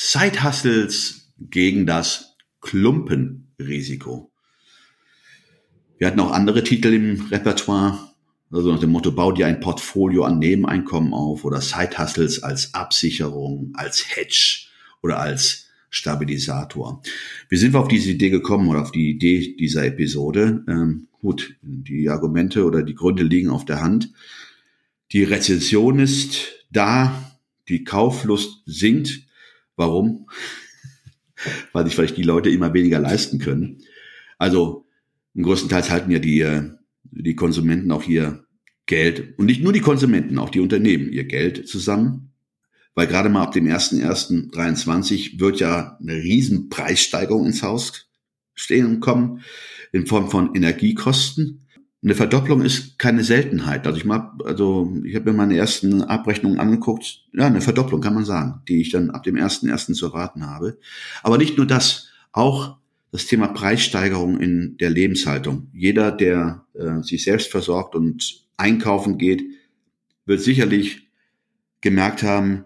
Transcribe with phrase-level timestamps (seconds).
[0.00, 4.30] Side-Hustles gegen das Klumpenrisiko.
[5.98, 7.98] Wir hatten auch andere Titel im Repertoire,
[8.52, 13.72] also nach dem Motto, bau dir ein Portfolio an Nebeneinkommen auf oder Side-Hustles als Absicherung,
[13.74, 14.68] als Hedge
[15.02, 17.02] oder als Stabilisator.
[17.48, 20.64] Wie sind wir auf diese Idee gekommen oder auf die Idee dieser Episode?
[20.68, 24.12] Ähm, gut, die Argumente oder die Gründe liegen auf der Hand.
[25.10, 29.26] Die Rezession ist da, die Kauflust sinkt.
[29.78, 30.28] Warum?
[31.72, 33.78] Weil sich vielleicht die Leute immer weniger leisten können.
[34.36, 34.86] Also
[35.40, 36.70] größtenteils halten ja die, äh,
[37.04, 38.44] die Konsumenten auch ihr
[38.86, 42.32] Geld und nicht nur die Konsumenten, auch die Unternehmen ihr Geld zusammen.
[42.94, 48.08] Weil gerade mal ab dem 1.1.23 wird ja eine riesen Preissteigerung ins Haus
[48.54, 49.42] stehen kommen
[49.92, 51.67] in Form von Energiekosten
[52.02, 53.86] eine Verdopplung ist keine Seltenheit.
[53.86, 57.24] Also ich mag, also ich habe mir meine ersten Abrechnungen angeguckt.
[57.32, 60.46] Ja, eine Verdopplung kann man sagen, die ich dann ab dem ersten ersten zu erwarten
[60.46, 60.78] habe.
[61.22, 62.76] Aber nicht nur das, auch
[63.10, 65.70] das Thema Preissteigerung in der Lebenshaltung.
[65.72, 69.42] Jeder, der äh, sich selbst versorgt und einkaufen geht,
[70.24, 71.08] wird sicherlich
[71.80, 72.64] gemerkt haben,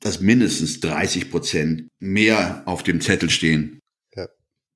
[0.00, 3.80] dass mindestens 30 Prozent mehr auf dem Zettel stehen.
[4.14, 4.28] Ja.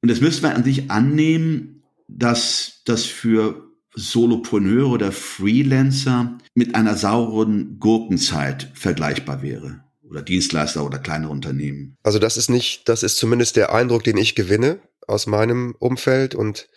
[0.03, 6.97] Und das müssen wir an sich annehmen, dass das für Solopreneure oder Freelancer mit einer
[6.97, 11.97] sauren Gurkenzeit vergleichbar wäre oder Dienstleister oder kleinere Unternehmen.
[12.03, 16.35] Also das ist nicht, das ist zumindest der Eindruck, den ich gewinne aus meinem Umfeld
[16.35, 16.69] und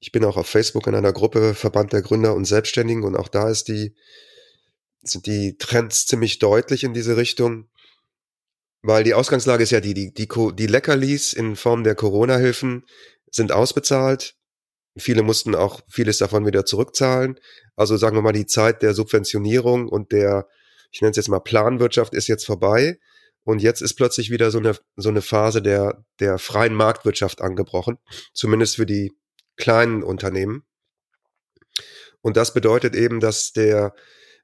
[0.00, 3.28] ich bin auch auf Facebook in einer Gruppe Verband der Gründer und Selbstständigen und auch
[3.28, 3.94] da ist die,
[5.02, 7.68] sind die Trends ziemlich deutlich in diese Richtung,
[8.82, 12.84] weil die Ausgangslage ist ja die, die, die, die Leckerlis in Form der Corona-Hilfen
[13.30, 14.34] sind ausbezahlt.
[14.96, 17.40] Viele mussten auch vieles davon wieder zurückzahlen.
[17.76, 20.46] Also sagen wir mal, die Zeit der Subventionierung und der,
[20.90, 22.98] ich nenne es jetzt mal Planwirtschaft ist jetzt vorbei.
[23.44, 27.98] Und jetzt ist plötzlich wieder so eine, so eine Phase der, der freien Marktwirtschaft angebrochen.
[28.34, 29.12] Zumindest für die
[29.56, 30.64] kleinen Unternehmen.
[32.20, 33.94] Und das bedeutet eben, dass der,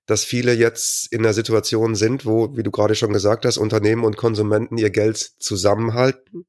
[0.07, 4.05] dass viele jetzt in der Situation sind, wo, wie du gerade schon gesagt hast, Unternehmen
[4.05, 6.47] und Konsumenten ihr Geld zusammenhalten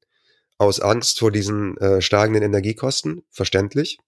[0.60, 3.98] aus Angst vor diesen äh, steigenden Energiekosten, verständlich,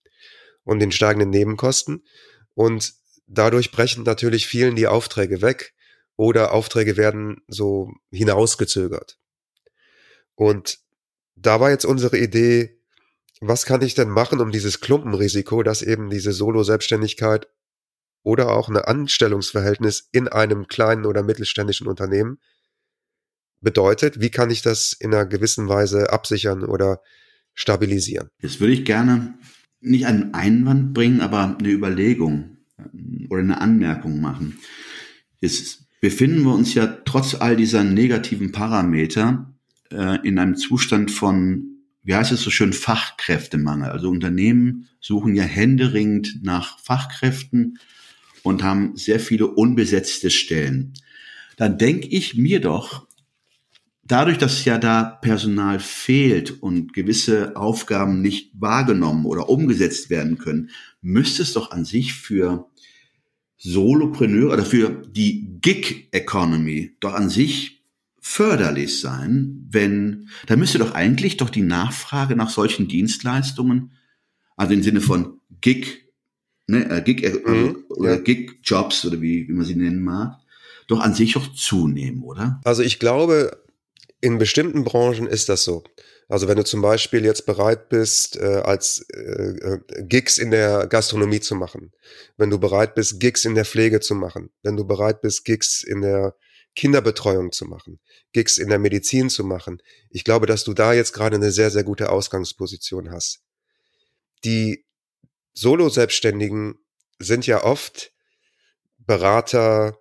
[0.65, 2.05] und den steigenden Nebenkosten.
[2.53, 2.93] Und
[3.27, 5.73] dadurch brechen natürlich vielen die Aufträge weg
[6.15, 9.19] oder Aufträge werden so hinausgezögert.
[10.35, 10.79] Und
[11.37, 12.79] da war jetzt unsere Idee,
[13.41, 17.49] was kann ich denn machen, um dieses Klumpenrisiko, dass eben diese Solo-Selbstständigkeit
[18.25, 22.41] oder auch ein Anstellungsverhältnis in einem kleinen oder mittelständischen Unternehmen
[23.63, 24.21] bedeutet.
[24.21, 27.01] Wie kann ich das in einer gewissen Weise absichern oder
[27.55, 28.29] stabilisieren?
[28.41, 29.35] Jetzt würde ich gerne
[29.81, 34.59] nicht einen Einwand bringen, aber eine Überlegung ähm, oder eine Anmerkung machen.
[35.41, 39.53] Jetzt befinden wir uns ja trotz all dieser negativen Parameter
[39.91, 43.91] äh, in einem Zustand von, wie heißt es so schön, Fachkräftemangel.
[43.91, 47.79] Also Unternehmen suchen ja händeringend nach Fachkräften
[48.43, 50.95] und haben sehr viele unbesetzte Stellen.
[51.57, 53.07] Dann denke ich mir doch,
[54.13, 60.71] dadurch, dass ja da Personal fehlt und gewisse Aufgaben nicht wahrgenommen oder umgesetzt werden können,
[61.01, 62.69] müsste es doch an sich für
[63.57, 67.83] Solopreneure oder für die Gig Economy doch an sich
[68.21, 73.93] förderlich sein, wenn, da müsste doch eigentlich doch die Nachfrage nach solchen Dienstleistungen,
[74.57, 76.09] also im Sinne von Gig,
[76.67, 78.21] ne, äh, Gig äh, mhm, oder ja.
[78.21, 80.39] Gig Jobs oder wie, wie man sie nennen mag,
[80.87, 82.61] doch an sich auch zunehmen, oder?
[82.65, 83.62] Also ich glaube,
[84.23, 85.83] in bestimmten Branchen ist das so.
[86.29, 90.87] Also wenn du zum Beispiel jetzt bereit bist, äh, als äh, äh, Gigs in der
[90.87, 91.93] Gastronomie zu machen,
[92.37, 95.83] wenn du bereit bist, Gigs in der Pflege zu machen, wenn du bereit bist, Gigs
[95.83, 96.37] in der
[96.77, 97.99] Kinderbetreuung zu machen,
[98.33, 101.73] Gigs in der Medizin zu machen, ich glaube, dass du da jetzt gerade eine sehr,
[101.73, 103.43] sehr gute Ausgangsposition hast.
[104.45, 104.87] Die
[105.53, 106.79] Solo-Selbstständigen
[107.19, 108.13] sind ja oft
[108.99, 109.99] Berater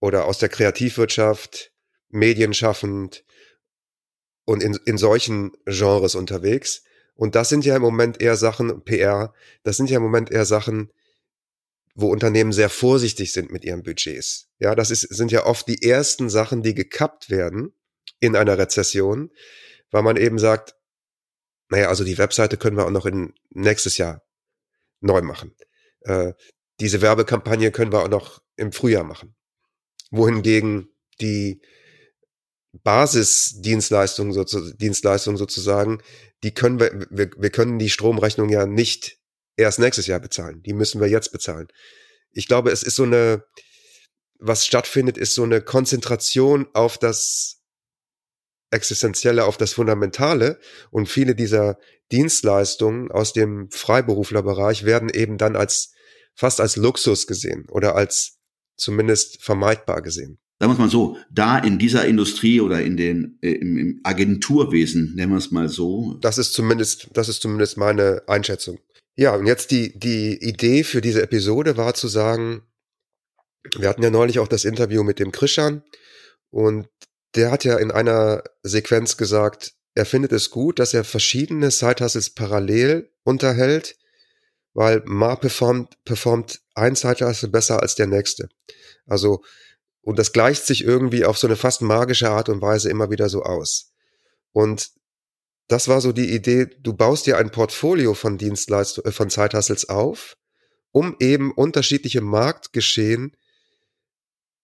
[0.00, 1.71] oder aus der Kreativwirtschaft,
[2.12, 3.24] medienschaffend
[4.44, 6.84] und in, in solchen Genres unterwegs.
[7.14, 10.44] Und das sind ja im Moment eher Sachen, PR, das sind ja im Moment eher
[10.44, 10.92] Sachen,
[11.94, 14.48] wo Unternehmen sehr vorsichtig sind mit ihren Budgets.
[14.58, 17.74] Ja, das ist, sind ja oft die ersten Sachen, die gekappt werden,
[18.22, 19.30] in einer Rezession,
[19.90, 20.76] weil man eben sagt,
[21.68, 24.22] naja, also die Webseite können wir auch noch in nächstes Jahr
[25.00, 25.54] neu machen.
[26.02, 26.32] Äh,
[26.80, 29.34] diese Werbekampagne können wir auch noch im Frühjahr machen.
[30.10, 30.88] Wohingegen
[31.20, 31.62] die
[32.72, 36.02] Basisdienstleistung, sozusagen, Dienstleistung sozusagen,
[36.42, 39.18] die können wir, wir, wir können die Stromrechnung ja nicht
[39.56, 40.62] erst nächstes Jahr bezahlen.
[40.62, 41.68] Die müssen wir jetzt bezahlen.
[42.30, 43.44] Ich glaube, es ist so eine,
[44.38, 47.60] was stattfindet, ist so eine Konzentration auf das
[48.70, 50.58] Existenzielle, auf das Fundamentale.
[50.90, 51.78] Und viele dieser
[52.10, 55.92] Dienstleistungen aus dem Freiberuflerbereich werden eben dann als,
[56.34, 58.38] fast als Luxus gesehen oder als
[58.76, 63.36] zumindest vermeidbar gesehen sagen wir es mal so, da in dieser Industrie oder in den
[63.42, 66.14] äh, im, im Agenturwesen, nennen wir es mal so.
[66.20, 68.78] Das ist zumindest, das ist zumindest meine Einschätzung.
[69.16, 72.62] Ja, und jetzt die, die Idee für diese Episode war zu sagen,
[73.76, 75.82] wir hatten ja neulich auch das Interview mit dem Krishan
[76.50, 76.86] und
[77.34, 82.30] der hat ja in einer Sequenz gesagt, er findet es gut, dass er verschiedene Side-Hustles
[82.30, 83.96] parallel unterhält,
[84.74, 88.48] weil mal performt, performt ein Side-Hustle besser als der nächste.
[89.06, 89.42] Also
[90.02, 93.28] und das gleicht sich irgendwie auf so eine fast magische Art und Weise immer wieder
[93.28, 93.92] so aus.
[94.52, 94.90] Und
[95.68, 99.88] das war so die Idee, du baust dir ein Portfolio von Dienstleistungen, äh, von Zeithassels
[99.88, 100.36] auf,
[100.90, 103.36] um eben unterschiedliche Marktgeschehen,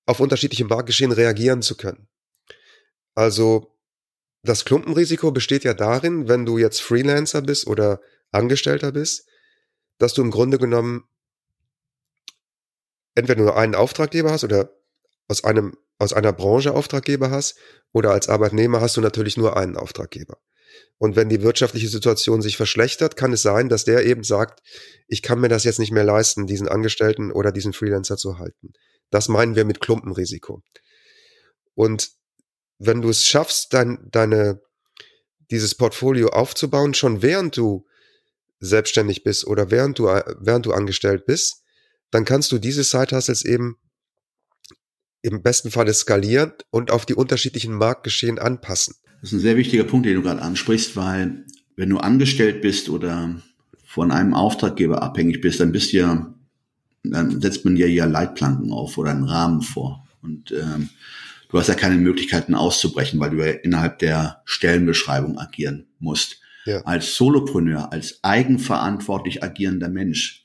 [0.06, 2.08] auf unterschiedliche Marktgeschehen reagieren zu können.
[3.14, 3.74] Also,
[4.42, 8.00] das Klumpenrisiko besteht ja darin, wenn du jetzt Freelancer bist oder
[8.30, 9.26] Angestellter bist,
[9.98, 11.08] dass du im Grunde genommen
[13.14, 14.77] entweder nur einen Auftraggeber hast oder
[15.28, 17.56] aus einem, aus einer Branche Auftraggeber hast
[17.92, 20.38] oder als Arbeitnehmer hast du natürlich nur einen Auftraggeber.
[20.98, 24.62] Und wenn die wirtschaftliche Situation sich verschlechtert, kann es sein, dass der eben sagt,
[25.06, 28.72] ich kann mir das jetzt nicht mehr leisten, diesen Angestellten oder diesen Freelancer zu halten.
[29.10, 30.62] Das meinen wir mit Klumpenrisiko.
[31.74, 32.10] Und
[32.78, 34.60] wenn du es schaffst, dein, deine,
[35.50, 37.86] dieses Portfolio aufzubauen, schon während du
[38.60, 40.06] selbstständig bist oder während du,
[40.40, 41.62] während du angestellt bist,
[42.10, 43.78] dann kannst du diese Side-Hustles eben
[45.22, 48.94] im besten Falle skalieren und auf die unterschiedlichen Marktgeschehen anpassen.
[49.20, 51.44] Das ist ein sehr wichtiger Punkt, den du gerade ansprichst, weil
[51.76, 53.40] wenn du angestellt bist oder
[53.84, 56.34] von einem Auftraggeber abhängig bist, dann bist du ja,
[57.02, 60.06] dann setzt man dir ja Leitplanken auf oder einen Rahmen vor.
[60.22, 60.90] Und ähm,
[61.48, 66.40] du hast ja keine Möglichkeiten auszubrechen, weil du ja innerhalb der Stellenbeschreibung agieren musst.
[66.66, 66.82] Ja.
[66.82, 70.44] Als Solopreneur, als eigenverantwortlich agierender Mensch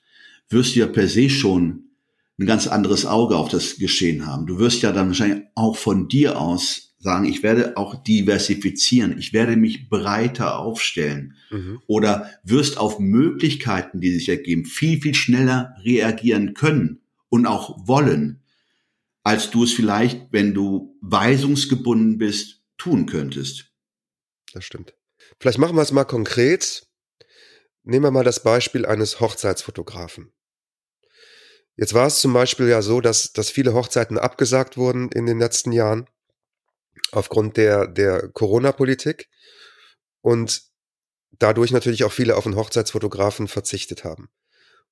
[0.49, 1.89] wirst du ja per se schon
[2.43, 4.45] ein ganz anderes Auge auf das Geschehen haben.
[4.45, 9.33] Du wirst ja dann wahrscheinlich auch von dir aus sagen, ich werde auch diversifizieren, ich
[9.33, 11.81] werde mich breiter aufstellen mhm.
[11.85, 18.41] oder wirst auf Möglichkeiten, die sich ergeben, viel, viel schneller reagieren können und auch wollen,
[19.23, 23.71] als du es vielleicht, wenn du weisungsgebunden bist, tun könntest.
[24.53, 24.93] Das stimmt.
[25.39, 26.87] Vielleicht machen wir es mal konkret.
[27.83, 30.31] Nehmen wir mal das Beispiel eines Hochzeitsfotografen.
[31.75, 35.39] Jetzt war es zum Beispiel ja so, dass, dass viele Hochzeiten abgesagt wurden in den
[35.39, 36.07] letzten Jahren
[37.11, 39.29] aufgrund der, der Corona-Politik
[40.21, 40.63] und
[41.31, 44.29] dadurch natürlich auch viele auf einen Hochzeitsfotografen verzichtet haben.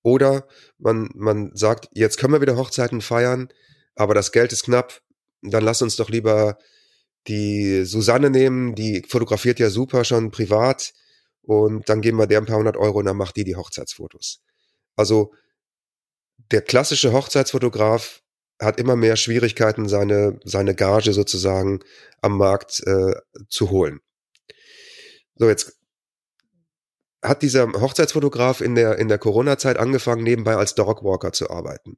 [0.04, 0.48] Oder
[0.80, 3.50] man, man sagt, jetzt können wir wieder Hochzeiten feiern,
[3.95, 5.01] aber das Geld ist knapp,
[5.44, 6.57] dann lass uns doch lieber
[7.27, 10.94] die Susanne nehmen, die fotografiert ja super schon privat
[11.44, 14.41] und dann geben wir der ein paar hundert Euro und dann macht die die Hochzeitsfotos.
[14.96, 15.34] Also
[16.51, 18.22] der klassische Hochzeitsfotograf
[18.62, 21.79] hat immer mehr Schwierigkeiten, seine, seine Gage sozusagen
[22.22, 23.15] am Markt äh,
[23.50, 24.00] zu holen.
[25.36, 25.79] So, jetzt
[27.24, 31.98] hat dieser Hochzeitsfotograf in der, in der Corona-Zeit angefangen, nebenbei als Dogwalker zu arbeiten.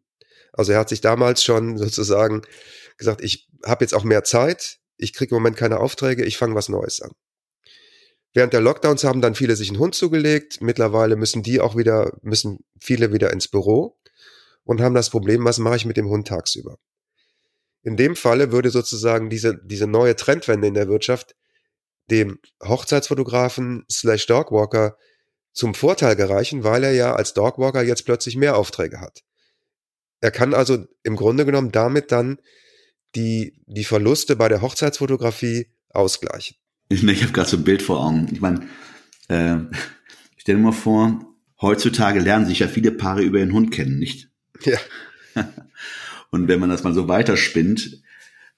[0.54, 2.44] Also er hat sich damals schon sozusagen
[2.98, 6.56] gesagt, ich habe jetzt auch mehr Zeit, ich kriege im Moment keine Aufträge, ich fange
[6.56, 7.12] was Neues an.
[8.34, 10.60] Während der Lockdowns haben dann viele sich einen Hund zugelegt.
[10.60, 14.00] Mittlerweile müssen die auch wieder, müssen viele wieder ins Büro
[14.64, 16.78] und haben das Problem, was mache ich mit dem Hund tagsüber?
[17.84, 21.36] In dem Falle würde sozusagen diese, diese neue Trendwende in der Wirtschaft
[22.10, 24.98] dem Hochzeitsfotografen slash Dogwalker
[25.54, 29.22] zum Vorteil gereichen, weil er ja als Dogwalker jetzt plötzlich mehr Aufträge hat.
[30.20, 32.40] Er kann also im Grunde genommen damit dann
[33.16, 36.58] die, die Verluste bei der Hochzeitsfotografie ausgleichen.
[36.90, 38.30] Ich, ich habe gerade so ein Bild vor Augen.
[38.32, 38.68] Ich meine,
[39.28, 39.58] äh,
[40.38, 41.26] stell dir mal vor,
[41.62, 44.30] heutzutage lernen sich ja viele Paare über ihren Hund kennen, nicht?
[45.36, 45.46] Ja.
[46.30, 48.04] Und wenn man das mal so weiterspinnt,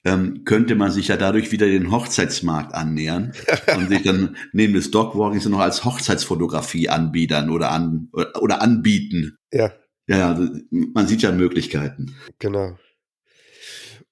[0.05, 3.33] ähm, könnte man sich ja dadurch wieder den Hochzeitsmarkt annähern
[3.75, 9.37] und sich dann neben des Dogwalkings noch als Hochzeitsfotografie anbiedern oder an oder, anbieten.
[9.51, 9.73] Ja.
[10.07, 12.15] Ja, man sieht ja Möglichkeiten.
[12.37, 12.77] Genau.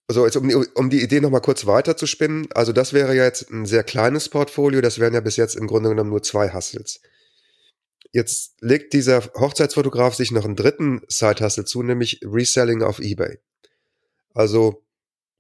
[0.07, 3.15] also jetzt um, die, um die Idee nochmal kurz weiter zu spinnen, also das wäre
[3.15, 6.23] ja jetzt ein sehr kleines Portfolio, das wären ja bis jetzt im Grunde genommen nur
[6.23, 7.01] zwei Hustles.
[8.13, 13.39] Jetzt legt dieser Hochzeitsfotograf sich noch einen dritten Side-Hustle zu, nämlich Reselling auf Ebay.
[14.34, 14.86] Also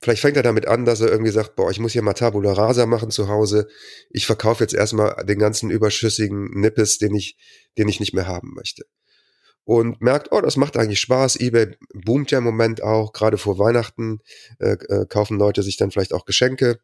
[0.01, 2.51] vielleicht fängt er damit an, dass er irgendwie sagt, boah, ich muss hier mal Tabula
[2.51, 3.67] Rasa machen zu Hause.
[4.09, 7.37] Ich verkaufe jetzt erstmal den ganzen überschüssigen Nippes, den ich,
[7.77, 8.83] den ich nicht mehr haben möchte
[9.65, 11.37] und merkt, oh, das macht eigentlich Spaß.
[11.37, 14.19] eBay boomt ja im Moment auch, gerade vor Weihnachten
[14.59, 16.79] äh, äh, kaufen Leute sich dann vielleicht auch Geschenke.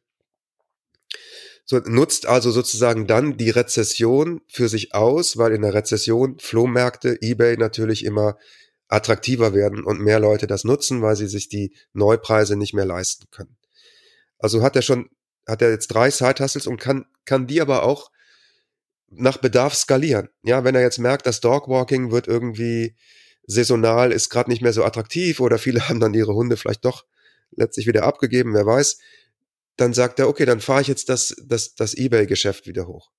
[1.72, 7.22] So, nutzt also sozusagen dann die Rezession für sich aus, weil in der Rezession Flohmärkte,
[7.22, 8.40] eBay natürlich immer
[8.88, 13.28] attraktiver werden und mehr Leute das nutzen, weil sie sich die Neupreise nicht mehr leisten
[13.30, 13.56] können.
[14.40, 15.12] Also hat er schon,
[15.48, 18.10] hat er jetzt drei Side-Hustles und kann, kann die aber auch
[19.12, 20.30] nach Bedarf skalieren.
[20.42, 22.96] Ja, wenn er jetzt merkt, das Dogwalking wird irgendwie
[23.46, 27.06] saisonal, ist gerade nicht mehr so attraktiv oder viele haben dann ihre Hunde vielleicht doch
[27.52, 28.98] letztlich wieder abgegeben, wer weiß,
[29.80, 33.10] dann sagt er, okay, dann fahre ich jetzt das, das, das Ebay-Geschäft wieder hoch.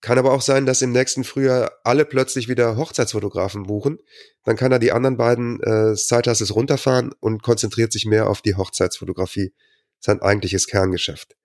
[0.00, 3.98] Kann aber auch sein, dass im nächsten Frühjahr alle plötzlich wieder Hochzeitsfotografen buchen.
[4.42, 8.56] Dann kann er die anderen beiden äh, Side-Hustles runterfahren und konzentriert sich mehr auf die
[8.56, 9.52] Hochzeitsfotografie,
[10.00, 11.36] sein eigentliches Kerngeschäft.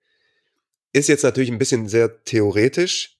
[0.92, 3.16] Ist jetzt natürlich ein bisschen sehr theoretisch,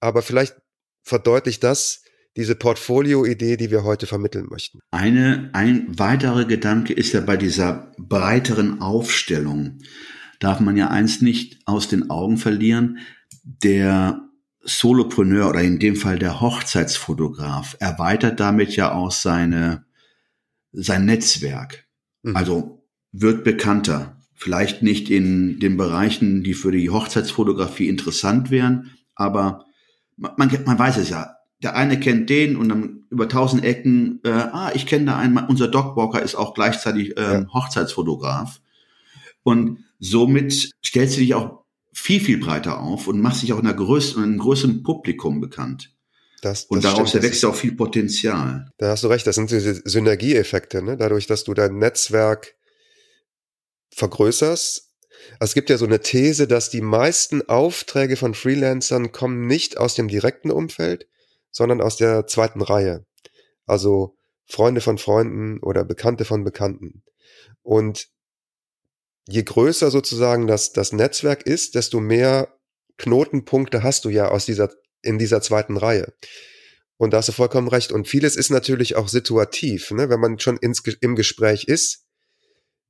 [0.00, 0.56] aber vielleicht
[1.04, 2.02] verdeutlicht das
[2.36, 4.78] diese Portfolio-Idee, die wir heute vermitteln möchten.
[4.92, 9.80] Eine, ein weiterer Gedanke ist ja bei dieser breiteren Aufstellung,
[10.38, 12.98] darf man ja eins nicht aus den Augen verlieren,
[13.42, 14.28] der
[14.62, 19.84] Solopreneur oder in dem Fall der Hochzeitsfotograf erweitert damit ja auch seine,
[20.72, 21.86] sein Netzwerk.
[22.22, 22.36] Mhm.
[22.36, 24.16] Also wird bekannter.
[24.34, 29.64] Vielleicht nicht in den Bereichen, die für die Hochzeitsfotografie interessant wären, aber
[30.16, 31.34] man, man weiß es ja.
[31.60, 35.36] Der eine kennt den und dann über tausend Ecken, äh, ah, ich kenne da einen,
[35.38, 37.46] unser Dogwalker ist auch gleichzeitig äh, ja.
[37.52, 38.60] Hochzeitsfotograf.
[39.42, 43.66] Und somit stellst du dich auch viel, viel breiter auf und machst dich auch in
[43.66, 45.94] einer größeren, in einem größeren Publikum bekannt.
[46.42, 48.70] Das, das und daraus stimmt, erwächst auch viel Potenzial.
[48.78, 50.96] Da hast du recht, das sind diese Synergieeffekte, ne?
[50.96, 52.54] dadurch, dass du dein Netzwerk
[53.90, 54.88] vergrößerst,
[55.40, 59.94] es gibt ja so eine These, dass die meisten Aufträge von Freelancern kommen nicht aus
[59.94, 61.08] dem direkten Umfeld,
[61.50, 63.04] sondern aus der zweiten Reihe.
[63.66, 67.02] Also Freunde von Freunden oder Bekannte von Bekannten.
[67.62, 68.08] Und
[69.28, 72.58] je größer sozusagen das, das Netzwerk ist, desto mehr
[72.96, 74.70] Knotenpunkte hast du ja aus dieser,
[75.02, 76.12] in dieser zweiten Reihe.
[76.96, 77.92] Und da hast du vollkommen recht.
[77.92, 79.90] Und vieles ist natürlich auch situativ.
[79.90, 80.08] Ne?
[80.08, 82.06] Wenn man schon ins, im Gespräch ist,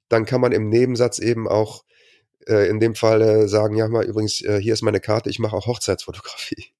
[0.08, 1.84] dann kann man im Nebensatz eben auch
[2.46, 5.40] äh, in dem Fall äh, sagen, ja mal übrigens, äh, hier ist meine Karte, ich
[5.40, 6.72] mache auch Hochzeitsfotografie.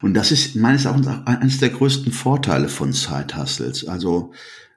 [0.00, 3.86] Und das ist meines Erachtens eines der größten Vorteile von Side Hustles.
[3.86, 4.32] Also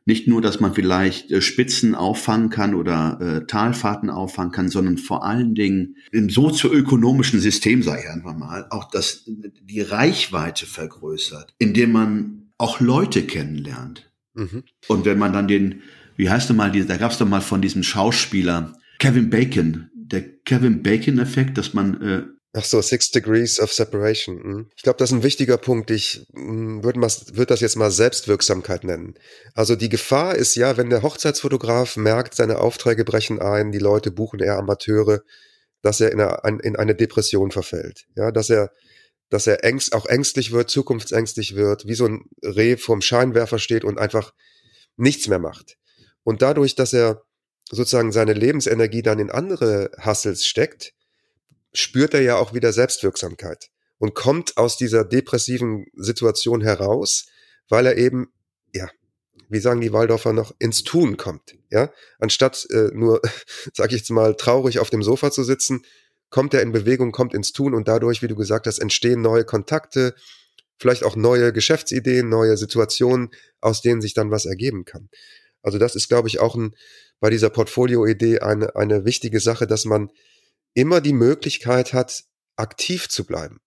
[0.10, 4.98] nicht nur, dass man vielleicht äh, Spitzen auffangen kann oder äh, Talfahrten auffangen kann, sondern
[4.98, 11.54] vor allen Dingen im sozioökonomischen System, sage ich einfach mal, auch dass die Reichweite vergrößert,
[11.60, 14.12] indem man auch Leute kennenlernt.
[14.34, 14.64] Mhm.
[14.88, 15.84] Und wenn man dann den,
[16.18, 20.24] wie heißt du mal, da gab es doch mal von diesem Schauspieler Kevin Bacon, der
[20.44, 22.24] Kevin Bacon-Effekt, dass man äh,
[22.54, 24.42] Ach so, Six Degrees of Separation.
[24.42, 24.72] Hm.
[24.76, 25.92] Ich glaube, das ist ein wichtiger Punkt.
[25.92, 29.14] Ich hm, würde würd das jetzt mal Selbstwirksamkeit nennen.
[29.54, 34.10] Also die Gefahr ist ja, wenn der Hochzeitsfotograf merkt, seine Aufträge brechen ein, die Leute
[34.10, 35.22] buchen eher Amateure,
[35.84, 38.08] dass er in eine, in eine Depression verfällt.
[38.16, 38.72] Ja, dass er,
[39.30, 43.84] dass er ängst, auch ängstlich wird, zukunftsängstlich wird, wie so ein Reh vorm Scheinwerfer steht
[43.84, 44.34] und einfach
[44.98, 45.78] nichts mehr macht.
[46.24, 47.22] Und dadurch, dass er
[47.70, 50.94] sozusagen seine Lebensenergie dann in andere Hustles steckt,
[51.74, 57.28] spürt er ja auch wieder Selbstwirksamkeit und kommt aus dieser depressiven Situation heraus,
[57.68, 58.32] weil er eben,
[58.74, 58.90] ja,
[59.50, 61.58] wie sagen die Waldorfer noch, ins Tun kommt.
[61.70, 63.22] Ja, anstatt äh, nur,
[63.74, 65.84] sag ich jetzt mal, traurig auf dem Sofa zu sitzen,
[66.30, 69.44] kommt er in Bewegung, kommt ins Tun und dadurch, wie du gesagt hast, entstehen neue
[69.44, 70.16] Kontakte,
[70.78, 75.10] vielleicht auch neue Geschäftsideen, neue Situationen, aus denen sich dann was ergeben kann.
[75.62, 76.76] Also das ist, glaube ich, auch ein,
[77.20, 80.10] bei dieser Portfolio-Idee eine, eine wichtige Sache, dass man
[80.74, 82.24] immer die Möglichkeit hat,
[82.56, 83.60] aktiv zu bleiben.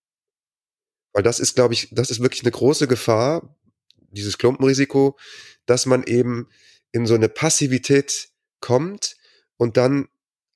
[1.12, 3.56] Weil das ist, glaube ich, das ist wirklich eine große Gefahr,
[4.10, 5.18] dieses Klumpenrisiko,
[5.66, 6.48] dass man eben
[6.92, 8.30] in so eine Passivität
[8.60, 9.16] kommt
[9.56, 10.08] und dann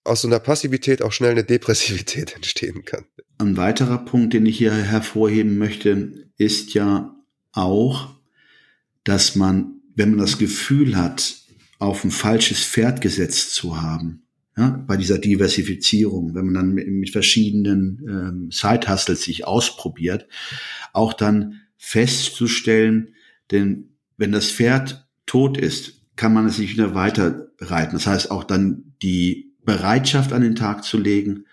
[0.05, 3.05] aus so einer Passivität auch schnell eine Depressivität entstehen kann.
[3.39, 7.15] Ein weiterer Punkt, den ich hier hervorheben möchte, ist ja
[7.53, 8.15] auch,
[9.05, 11.37] dass man, wenn man das Gefühl hat,
[11.79, 14.26] auf ein falsches Pferd gesetzt zu haben.
[14.59, 20.27] Ja, bei dieser Diversifizierung, wenn man dann mit, mit verschiedenen ähm, Side-Hustles sich ausprobiert,
[20.95, 23.15] auch dann festzustellen,
[23.51, 27.93] denn wenn das Pferd tot ist, kann man es nicht wieder weiter reiten.
[27.97, 31.45] Das heißt auch dann die Bereitschaft an den Tag zu legen,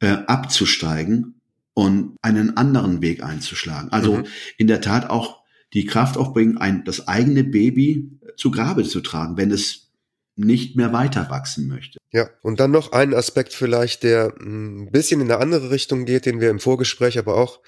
[0.00, 1.40] äh, abzusteigen
[1.74, 3.92] und einen anderen Weg einzuschlagen.
[3.92, 4.24] Also mhm.
[4.58, 9.36] in der Tat auch die Kraft aufbringen, ein, das eigene Baby zu Grabe zu tragen,
[9.36, 9.91] wenn es
[10.34, 11.98] nicht mehr weiter wachsen möchte.
[12.10, 16.26] Ja, und dann noch ein Aspekt vielleicht, der ein bisschen in eine andere Richtung geht,
[16.26, 17.60] den wir im Vorgespräch aber auch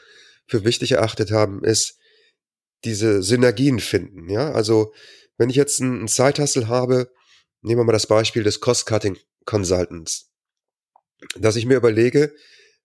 [0.46, 1.98] für wichtig erachtet haben, ist
[2.84, 4.28] diese Synergien finden.
[4.28, 4.92] Ja, also
[5.36, 7.10] wenn ich jetzt einen Side-Hustle habe,
[7.62, 10.30] nehmen wir mal das Beispiel des Cost-Cutting Consultants,
[11.36, 12.34] dass ich mir überlege,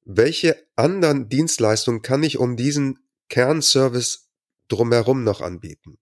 [0.05, 4.29] welche anderen Dienstleistungen kann ich um diesen Kernservice
[4.67, 5.99] drumherum noch anbieten?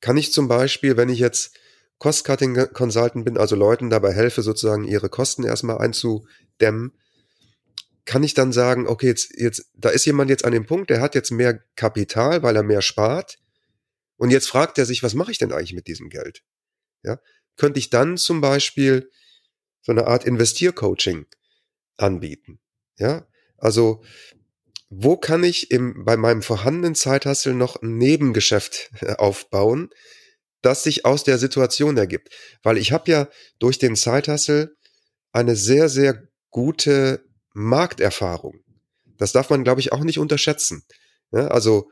[0.00, 1.56] Kann ich zum Beispiel, wenn ich jetzt
[1.98, 6.92] Cost-Cutting Consultant bin, also Leuten dabei helfe, sozusagen ihre Kosten erstmal einzudämmen,
[8.04, 11.00] kann ich dann sagen, okay, jetzt, jetzt, da ist jemand jetzt an dem Punkt, der
[11.00, 13.38] hat jetzt mehr Kapital, weil er mehr spart.
[14.16, 16.42] Und jetzt fragt er sich, was mache ich denn eigentlich mit diesem Geld?
[17.02, 17.18] Ja,
[17.56, 19.10] könnte ich dann zum Beispiel
[19.80, 21.26] so eine Art Investiercoaching
[21.96, 22.60] anbieten?
[22.98, 24.02] Ja, also
[24.90, 29.90] wo kann ich im, bei meinem vorhandenen Zeithassel noch ein Nebengeschäft aufbauen,
[30.64, 32.28] das sich aus der Situation ergibt?
[32.62, 33.28] Weil ich habe ja
[33.58, 34.76] durch den Zeithassel
[35.32, 38.60] eine sehr, sehr gute Markterfahrung.
[39.18, 40.84] Das darf man, glaube ich, auch nicht unterschätzen.
[41.32, 41.90] Ja, also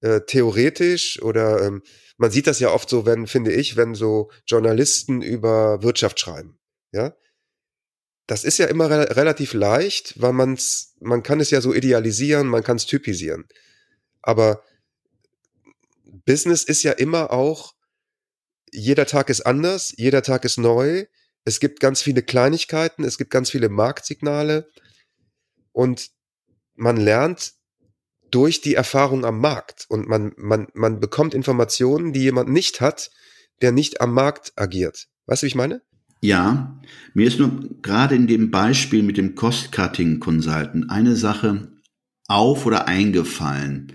[0.00, 1.82] äh, theoretisch oder ähm,
[2.16, 6.58] man sieht das ja oft so, wenn, finde ich, wenn so Journalisten über Wirtschaft schreiben.
[6.92, 7.14] Ja,
[8.26, 12.46] das ist ja immer re relativ leicht, weil man's, man kann es ja so idealisieren,
[12.46, 13.46] man kann es typisieren.
[14.22, 14.62] Aber
[16.24, 17.74] Business ist ja immer auch,
[18.74, 21.04] jeder Tag ist anders, jeder Tag ist neu.
[21.44, 24.68] Es gibt ganz viele Kleinigkeiten, es gibt ganz viele Marktsignale
[25.72, 26.10] und
[26.74, 27.52] man lernt
[28.30, 33.10] durch die Erfahrung am Markt und man, man, man bekommt Informationen, die jemand nicht hat,
[33.62, 35.06] der nicht am Markt agiert.
[35.26, 35.82] Weißt du, wie ich meine?
[36.20, 36.80] Ja,
[37.12, 41.70] mir ist nur gerade in dem Beispiel mit dem Cost-Cutting-Consultant eine Sache
[42.26, 43.92] auf oder eingefallen,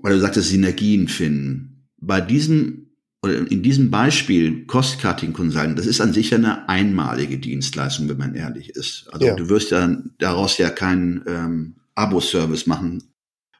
[0.00, 1.88] weil du sagtest, Synergien finden.
[2.00, 2.87] Bei diesem
[3.22, 8.34] oder in diesem Beispiel Cost-Cutting Consulting, das ist an sich eine einmalige Dienstleistung, wenn man
[8.34, 9.08] ehrlich ist.
[9.10, 9.34] Also ja.
[9.34, 13.02] du wirst ja daraus ja keinen ähm, Abo-Service machen.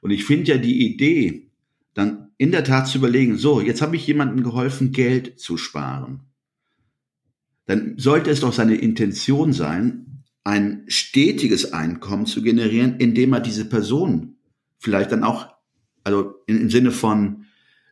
[0.00, 1.50] Und ich finde ja die Idee,
[1.94, 6.20] dann in der Tat zu überlegen, so, jetzt habe ich jemandem geholfen, Geld zu sparen.
[7.66, 13.68] Dann sollte es doch seine Intention sein, ein stetiges Einkommen zu generieren, indem er diese
[13.68, 14.36] Person
[14.78, 15.48] vielleicht dann auch,
[16.04, 17.44] also im Sinne von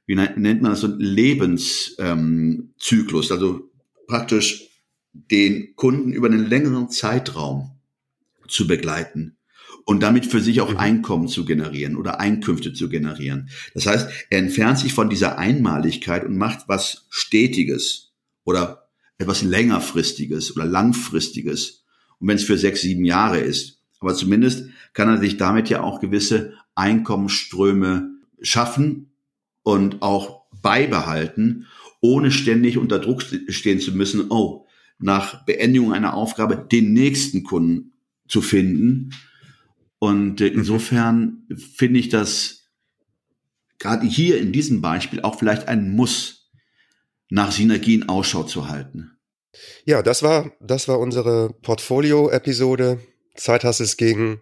[0.07, 3.71] wie nennt man das so, Lebenszyklus, ähm, also
[4.07, 4.71] praktisch
[5.13, 7.73] den Kunden über einen längeren Zeitraum
[8.49, 9.37] zu begleiten
[9.85, 10.77] und damit für sich auch mhm.
[10.77, 13.51] Einkommen zu generieren oder Einkünfte zu generieren.
[13.75, 18.13] Das heißt, er entfernt sich von dieser Einmaligkeit und macht was Stetiges
[18.45, 18.89] oder
[19.19, 21.85] etwas längerfristiges oder langfristiges.
[22.19, 23.81] Und wenn es für sechs, sieben Jahre ist.
[24.01, 28.11] Aber zumindest kann er sich damit ja auch gewisse Einkommensströme
[28.43, 29.13] schaffen
[29.67, 31.67] und auch beibehalten,
[32.01, 34.65] ohne ständig unter Druck stehen zu müssen, oh,
[35.01, 37.93] nach Beendigung einer Aufgabe den nächsten Kunden
[38.29, 39.11] zu finden.
[39.99, 40.59] Und äh, mhm.
[40.59, 42.69] insofern finde ich das
[43.81, 46.49] gerade hier in diesem Beispiel auch vielleicht ein Muss,
[47.29, 49.19] nach Synergien Ausschau zu halten.
[49.85, 53.01] Ja, das war, das war unsere Portfolio-Episode.
[53.35, 54.41] Zeithassels gegen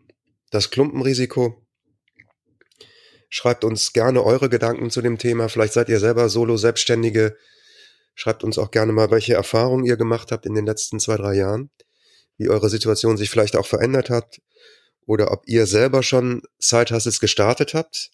[0.51, 1.64] das Klumpenrisiko.
[3.29, 5.49] Schreibt uns gerne eure Gedanken zu dem Thema.
[5.49, 7.37] Vielleicht seid ihr selber Solo-Selbstständige.
[8.15, 11.35] Schreibt uns auch gerne mal, welche Erfahrungen ihr gemacht habt in den letzten zwei, drei
[11.35, 11.71] Jahren.
[12.37, 14.41] Wie eure Situation sich vielleicht auch verändert hat.
[15.07, 18.11] Oder ob ihr selber schon Side-Hustles gestartet habt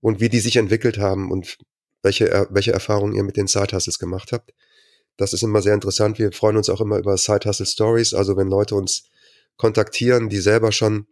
[0.00, 1.58] und wie die sich entwickelt haben und
[2.02, 4.52] welche, welche Erfahrungen ihr mit den Side-Hustles gemacht habt.
[5.16, 6.18] Das ist immer sehr interessant.
[6.18, 8.14] Wir freuen uns auch immer über Side-Hustle-Stories.
[8.14, 9.04] Also wenn Leute uns
[9.56, 11.06] kontaktieren, die selber schon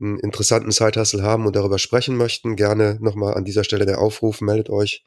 [0.00, 4.40] einen interessanten Zeithassel haben und darüber sprechen möchten, gerne nochmal an dieser Stelle der Aufruf,
[4.40, 5.04] meldet euch.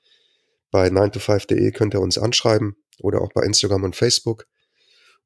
[0.72, 4.48] Bei 9to5.de könnt ihr uns anschreiben oder auch bei Instagram und Facebook.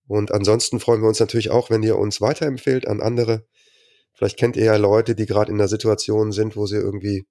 [0.07, 3.45] Und ansonsten freuen wir uns natürlich auch, wenn ihr uns weiterempfehlt an andere.
[4.13, 7.27] Vielleicht kennt ihr ja Leute, die gerade in einer Situation sind, wo sie irgendwie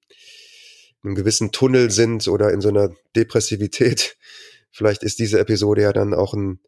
[1.03, 4.17] in einem gewissen Tunnel sind oder in so einer Depressivität.
[4.71, 6.61] Vielleicht ist diese Episode ja dann auch ein,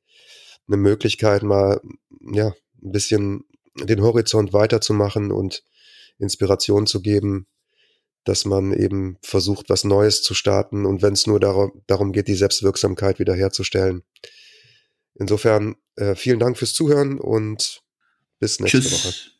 [0.66, 1.80] eine Möglichkeit, mal
[2.32, 3.44] ja, ein bisschen
[3.86, 5.62] den Horizont weiterzumachen und
[6.18, 7.46] Inspiration zu geben,
[8.24, 12.28] dass man eben versucht, was Neues zu starten und wenn es nur dar darum geht,
[12.28, 14.02] die Selbstwirksamkeit wiederherzustellen.
[15.14, 17.82] Insofern äh, vielen Dank fürs Zuhören und
[18.38, 18.92] bis nächste Tschüss.
[18.92, 19.38] Woche.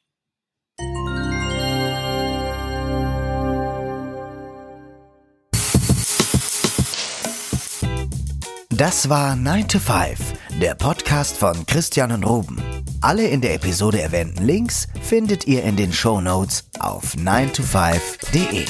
[8.79, 12.61] Das war 9 to 5, der Podcast von Christian und Ruben.
[13.01, 18.65] Alle in der Episode erwähnten Links findet ihr in den Show Notes auf 9to5.de.